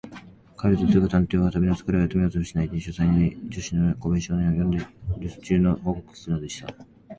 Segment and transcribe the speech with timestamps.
[0.59, 4.79] 帰るとすぐ、探偵は旅のつかれを休めようともしないで、書斎に助手の小林少年を呼んで、
[5.19, 6.73] るす中の報告を聞くのでした。